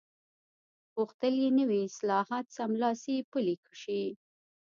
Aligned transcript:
غوښتل 0.95 1.33
یې 1.43 1.49
نوي 1.59 1.79
اصلاحات 1.89 2.45
سملاسي 2.57 3.15
پلي 3.31 3.55
شي. 3.81 4.01